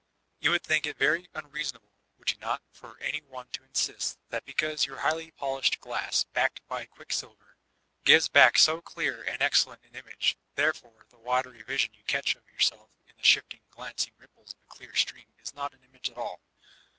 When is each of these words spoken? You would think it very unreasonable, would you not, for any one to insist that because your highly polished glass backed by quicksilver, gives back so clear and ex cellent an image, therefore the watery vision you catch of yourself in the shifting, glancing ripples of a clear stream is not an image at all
You 0.39 0.49
would 0.49 0.63
think 0.63 0.87
it 0.87 0.97
very 0.97 1.29
unreasonable, 1.35 1.91
would 2.17 2.31
you 2.31 2.39
not, 2.39 2.63
for 2.71 2.97
any 3.01 3.21
one 3.21 3.49
to 3.49 3.63
insist 3.63 4.17
that 4.29 4.45
because 4.45 4.87
your 4.87 4.97
highly 4.97 5.29
polished 5.29 5.79
glass 5.79 6.23
backed 6.23 6.65
by 6.67 6.85
quicksilver, 6.87 7.55
gives 8.03 8.27
back 8.27 8.57
so 8.57 8.81
clear 8.81 9.21
and 9.21 9.43
ex 9.43 9.63
cellent 9.63 9.85
an 9.85 9.93
image, 9.95 10.39
therefore 10.55 11.05
the 11.11 11.19
watery 11.19 11.61
vision 11.61 11.93
you 11.93 12.03
catch 12.05 12.35
of 12.35 12.49
yourself 12.49 12.89
in 13.05 13.15
the 13.15 13.23
shifting, 13.23 13.61
glancing 13.69 14.13
ripples 14.17 14.55
of 14.55 14.61
a 14.63 14.75
clear 14.75 14.95
stream 14.95 15.35
is 15.37 15.53
not 15.53 15.71
an 15.75 15.83
image 15.83 16.09
at 16.09 16.17
all 16.17 16.41